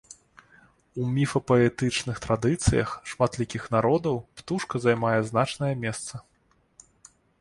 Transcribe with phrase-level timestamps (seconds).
[1.01, 6.25] У міфапаэтычных традыцыях шматлікіх народаў птушка займае значнае месца.